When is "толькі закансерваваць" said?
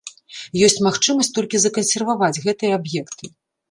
1.37-2.35